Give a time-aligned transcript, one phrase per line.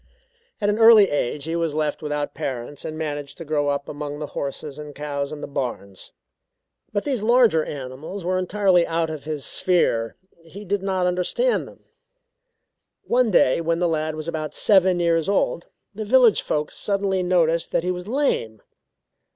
[0.59, 4.17] At an early age he was left without parents and managed to grow up among
[4.17, 6.11] the horses and cows in the barns.
[6.91, 11.83] But these larger animals were entirely out of his sphere he did not understand them.
[13.03, 17.71] One day when the lad was about seven years old, the village folks suddenly noticed
[17.71, 18.63] that he was lame.